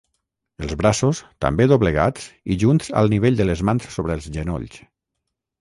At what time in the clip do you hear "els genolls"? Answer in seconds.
4.21-4.83